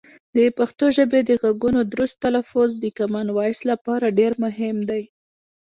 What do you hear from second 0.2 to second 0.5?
د